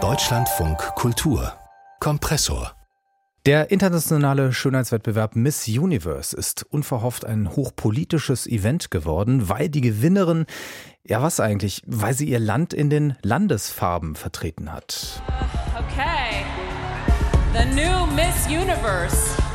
[0.00, 1.52] Deutschlandfunk Kultur
[1.98, 2.72] Kompressor
[3.44, 10.46] der internationale Schönheitswettbewerb Miss Universe ist unverhofft ein hochpolitisches Event geworden, weil die Gewinnerin,
[11.02, 15.22] ja was eigentlich, weil sie ihr Land in den Landesfarben vertreten hat.
[15.74, 16.44] Okay.
[17.54, 19.47] The new Miss Universe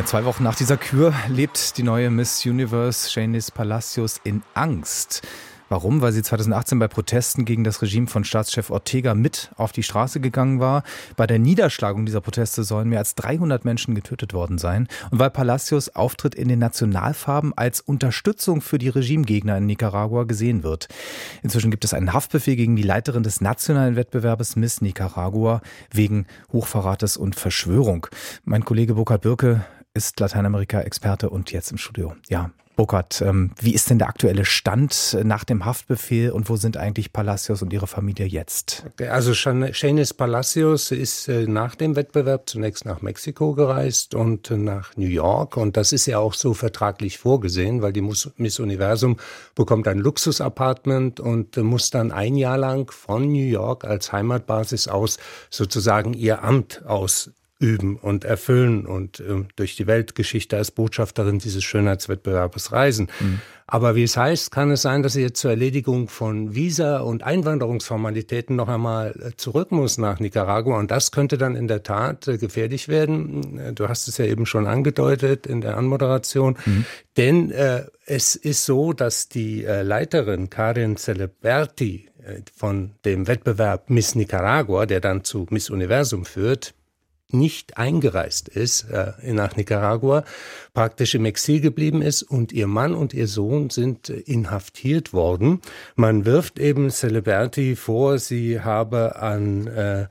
[0.00, 5.20] Ja, zwei Wochen nach dieser Kür lebt die neue Miss Universe Shanice Palacios in Angst.
[5.68, 6.00] Warum?
[6.00, 10.18] Weil sie 2018 bei Protesten gegen das Regime von Staatschef Ortega mit auf die Straße
[10.18, 10.84] gegangen war.
[11.16, 14.88] Bei der Niederschlagung dieser Proteste sollen mehr als 300 Menschen getötet worden sein.
[15.10, 20.62] Und weil Palacios Auftritt in den Nationalfarben als Unterstützung für die Regimegegner in Nicaragua gesehen
[20.62, 20.88] wird.
[21.42, 25.60] Inzwischen gibt es einen Haftbefehl gegen die Leiterin des nationalen Wettbewerbes Miss Nicaragua
[25.92, 28.06] wegen Hochverrates und Verschwörung.
[28.44, 32.14] Mein Kollege Burkhard Birke ist Lateinamerika-Experte und jetzt im Studio.
[32.28, 36.78] Ja, Burkhard, ähm, wie ist denn der aktuelle Stand nach dem Haftbefehl und wo sind
[36.78, 38.86] eigentlich Palacios und ihre Familie jetzt?
[39.10, 45.08] Also Shanice Palacios ist äh, nach dem Wettbewerb zunächst nach Mexiko gereist und nach New
[45.08, 49.18] York und das ist ja auch so vertraglich vorgesehen, weil die Miss Universum
[49.54, 55.18] bekommt ein Luxusapartment und muss dann ein Jahr lang von New York als Heimatbasis aus
[55.50, 57.30] sozusagen ihr Amt aus
[57.60, 63.08] üben und erfüllen und äh, durch die Weltgeschichte als Botschafterin dieses Schönheitswettbewerbes reisen.
[63.20, 63.40] Mhm.
[63.66, 67.22] Aber wie es heißt, kann es sein, dass sie jetzt zur Erledigung von Visa- und
[67.22, 70.76] Einwanderungsformalitäten noch einmal äh, zurück muss nach Nicaragua.
[70.78, 73.58] Und das könnte dann in der Tat äh, gefährlich werden.
[73.58, 76.56] Äh, du hast es ja eben schon angedeutet in der Anmoderation.
[76.64, 76.84] Mhm.
[77.16, 82.08] Denn äh, es ist so, dass die äh, Leiterin Karin Celeberti
[82.54, 86.74] von dem Wettbewerb Miss Nicaragua, der dann zu Miss Universum führt,
[87.32, 90.24] nicht eingereist ist äh, nach Nicaragua,
[90.74, 95.60] praktisch im Exil geblieben ist und ihr Mann und ihr Sohn sind äh, inhaftiert worden.
[95.96, 100.06] Man wirft eben Celeberti vor, sie habe an äh,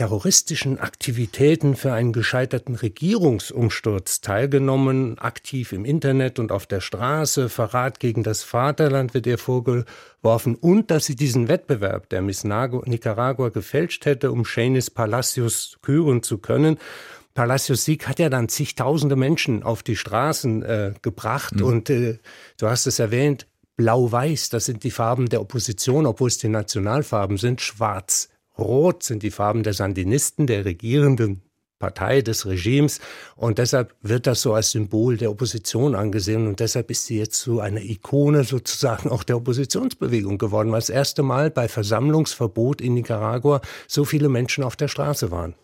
[0.00, 8.00] terroristischen Aktivitäten für einen gescheiterten Regierungsumsturz teilgenommen, aktiv im Internet und auf der Straße, Verrat
[8.00, 14.06] gegen das Vaterland wird ihr vorgeworfen und dass sie diesen Wettbewerb, der Miss Nicaragua gefälscht
[14.06, 16.78] hätte, um Shanice Palacios küren zu können.
[17.34, 21.64] Palacios Sieg hat ja dann zigtausende Menschen auf die Straßen äh, gebracht mhm.
[21.64, 22.18] und äh,
[22.56, 23.46] du hast es erwähnt,
[23.76, 28.29] Blau-Weiß, das sind die Farben der Opposition, obwohl es die Nationalfarben sind, Schwarz
[28.60, 31.42] Rot sind die Farben der Sandinisten, der regierenden
[31.80, 33.00] Partei des Regimes.
[33.34, 36.46] Und deshalb wird das so als Symbol der Opposition angesehen.
[36.46, 40.90] Und deshalb ist sie jetzt so eine Ikone sozusagen auch der Oppositionsbewegung geworden, weil das
[40.90, 45.54] erste Mal bei Versammlungsverbot in Nicaragua so viele Menschen auf der Straße waren.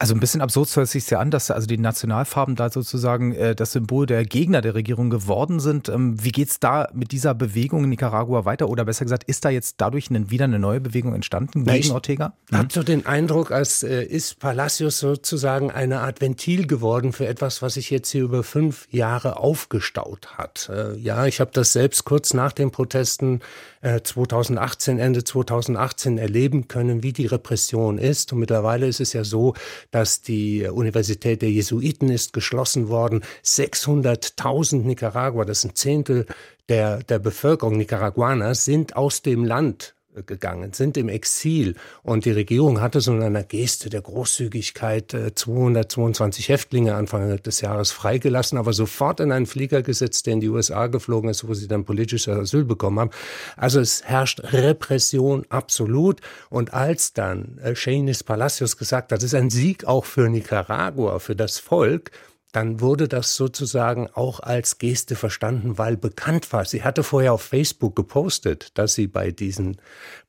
[0.00, 3.54] Also ein bisschen absurd hört sich ja an, dass also die Nationalfarben da sozusagen äh,
[3.54, 5.90] das Symbol der Gegner der Regierung geworden sind.
[5.90, 8.70] Ähm, wie geht's da mit dieser Bewegung in Nicaragua weiter?
[8.70, 11.92] Oder besser gesagt, ist da jetzt dadurch eine, wieder eine neue Bewegung entstanden gegen ich
[11.92, 12.32] Ortega?
[12.50, 17.26] Ich habe so den Eindruck, als äh, ist Palacios sozusagen eine Art Ventil geworden für
[17.26, 20.70] etwas, was sich jetzt hier über fünf Jahre aufgestaut hat.
[20.72, 23.40] Äh, ja, ich habe das selbst kurz nach den Protesten
[23.82, 28.32] 2018, äh, Ende 2018 erleben können, wie die Repression ist.
[28.32, 29.54] Und mittlerweile ist es ja so,
[29.90, 33.22] dass die Universität der Jesuiten ist geschlossen worden.
[33.44, 36.26] 600.000 Nicaragua, das ist ein Zehntel
[36.68, 39.94] der, der Bevölkerung Nicaraguaner, sind aus dem Land
[40.26, 41.76] gegangen, sind im Exil.
[42.02, 47.60] Und die Regierung hatte so in einer Geste der Großzügigkeit 222 äh, Häftlinge Anfang des
[47.60, 51.54] Jahres freigelassen, aber sofort in einen Flieger gesetzt, der in die USA geflogen ist, wo
[51.54, 53.10] sie dann politisches Asyl bekommen haben.
[53.56, 56.20] Also es herrscht Repression absolut.
[56.48, 61.18] Und als dann äh, Shanice Palacios gesagt hat, das ist ein Sieg auch für Nicaragua,
[61.18, 62.10] für das Volk,
[62.52, 66.64] dann wurde das sozusagen auch als Geste verstanden, weil bekannt war.
[66.64, 69.76] Sie hatte vorher auf Facebook gepostet, dass sie bei diesen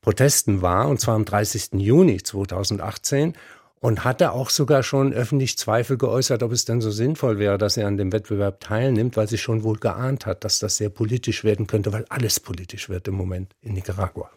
[0.00, 1.74] Protesten war, und zwar am 30.
[1.74, 3.34] Juni 2018
[3.80, 7.76] und hatte auch sogar schon öffentlich Zweifel geäußert, ob es denn so sinnvoll wäre, dass
[7.76, 11.42] er an dem Wettbewerb teilnimmt, weil sie schon wohl geahnt hat, dass das sehr politisch
[11.42, 14.30] werden könnte, weil alles politisch wird im Moment in Nicaragua.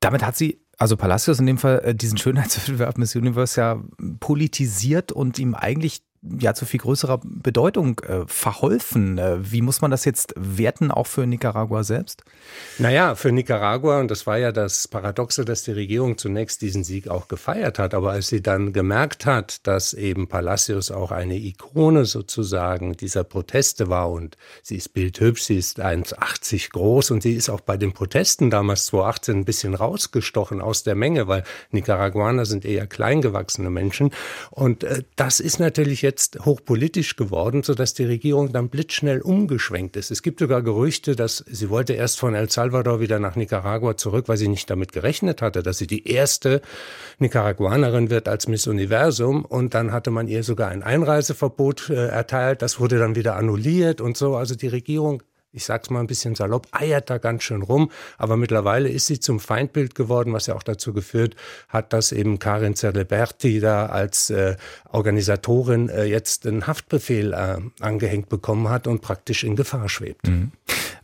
[0.00, 3.82] Damit hat sie also Palacios in dem Fall äh, diesen Schönheitswettbewerb Miss Universe ja
[4.18, 9.16] politisiert und ihm eigentlich ja zu viel größerer Bedeutung äh, verholfen.
[9.16, 12.24] Äh, wie muss man das jetzt werten, auch für Nicaragua selbst?
[12.78, 17.08] Naja, für Nicaragua, und das war ja das Paradoxe, dass die Regierung zunächst diesen Sieg
[17.08, 22.04] auch gefeiert hat, aber als sie dann gemerkt hat, dass eben Palacios auch eine Ikone
[22.04, 27.48] sozusagen dieser Proteste war und sie ist bildhübsch, sie ist 1,80 groß und sie ist
[27.48, 32.66] auch bei den Protesten damals 2018 ein bisschen rausgestochen aus der Menge, weil Nicaraguaner sind
[32.66, 34.10] eher kleingewachsene Menschen
[34.50, 36.09] und äh, das ist natürlich jetzt
[36.44, 40.10] hochpolitisch geworden, sodass die Regierung dann blitzschnell umgeschwenkt ist.
[40.10, 44.28] Es gibt sogar Gerüchte, dass sie wollte erst von El Salvador wieder nach Nicaragua zurück,
[44.28, 46.62] weil sie nicht damit gerechnet hatte, dass sie die erste
[47.18, 49.44] Nicaraguanerin wird als Miss Universum.
[49.44, 52.62] Und dann hatte man ihr sogar ein Einreiseverbot äh, erteilt.
[52.62, 54.36] Das wurde dann wieder annulliert und so.
[54.36, 57.90] Also die Regierung ich sag's mal ein bisschen salopp, eiert da ganz schön rum.
[58.18, 61.34] Aber mittlerweile ist sie zum Feindbild geworden, was ja auch dazu geführt
[61.68, 64.56] hat, dass eben Karin Celeberti da als äh,
[64.90, 70.28] Organisatorin äh, jetzt einen Haftbefehl äh, angehängt bekommen hat und praktisch in Gefahr schwebt.
[70.28, 70.52] Mhm.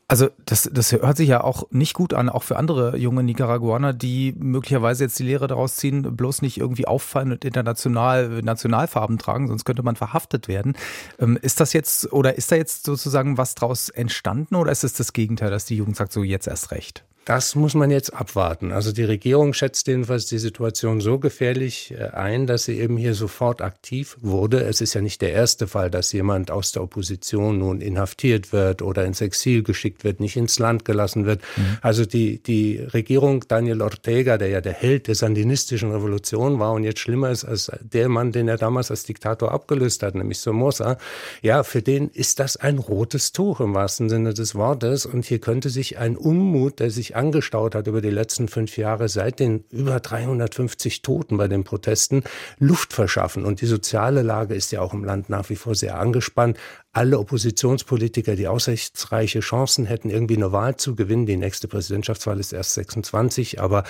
[0.08, 3.93] Also das, das hört sich ja auch nicht gut an, auch für andere junge Nicaraguaner,
[3.93, 9.49] die möglicherweise jetzt die Lehre daraus ziehen, bloß nicht irgendwie auffallen und international Nationalfarben tragen,
[9.49, 10.76] sonst könnte man verhaftet werden.
[11.19, 14.93] Ähm, ist das jetzt oder ist da jetzt sozusagen was draus entstanden oder ist es
[14.93, 17.05] das Gegenteil, dass die Jugend sagt, so jetzt erst recht?
[17.26, 18.70] Das muss man jetzt abwarten.
[18.70, 23.14] Also die Regierung schätzt jedenfalls die Situation so gefährlich äh, ein, dass sie eben hier
[23.14, 24.62] sofort aktiv wurde.
[24.62, 28.81] Es ist ja nicht der erste Fall, dass jemand aus der Opposition nun inhaftiert wird
[28.81, 31.43] oder ins Exil geschickt wird, nicht ins Land gelassen wird.
[31.56, 31.78] Mhm.
[31.82, 36.84] Also die, die Regierung Daniel Ortega, der ja der Held der sandinistischen Revolution war und
[36.84, 40.96] jetzt schlimmer ist als der Mann, den er damals als Diktator abgelöst hat, nämlich Somoza,
[41.43, 45.06] ja, für den ist das ein rotes Tuch im wahrsten Sinne des Wortes.
[45.06, 49.09] Und hier könnte sich ein Unmut, der sich angestaut hat über die letzten fünf Jahre
[49.09, 52.23] seit den über 350 Toten bei den Protesten,
[52.59, 53.45] Luft verschaffen.
[53.45, 56.59] Und die soziale Lage ist ja auch im Land nach wie vor sehr angespannt.
[56.93, 62.53] Alle Oppositionspolitiker, die aussichtsreiche Chancen hätten, irgendwie eine Wahl zu gewinnen, die nächste Präsidentschaftswahl ist
[62.53, 63.85] erst 26, aber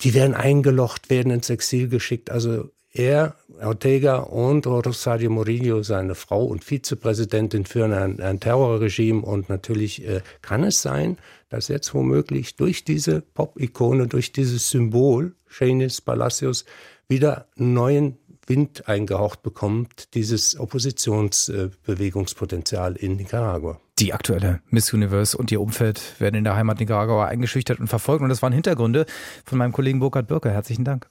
[0.00, 2.30] die werden eingelocht, werden ins Exil geschickt.
[2.30, 9.22] Also er, Ortega und Rosario Murillo, seine Frau und Vizepräsidentin, führen ein, ein Terrorregime.
[9.22, 11.16] Und natürlich äh, kann es sein,
[11.50, 16.64] dass jetzt womöglich durch diese Pop-Ikone, durch dieses Symbol, Shenis Palacios,
[17.08, 18.16] wieder neuen
[18.46, 23.78] Wind eingehaucht bekommt, dieses Oppositionsbewegungspotenzial in Nicaragua.
[24.00, 28.22] Die aktuelle Miss Universe und ihr Umfeld werden in der Heimat Nicaragua eingeschüchtert und verfolgt.
[28.22, 29.06] Und das waren Hintergründe
[29.44, 30.50] von meinem Kollegen Burkhard Birker.
[30.50, 31.08] Herzlichen Dank.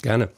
[0.00, 0.30] Gerne.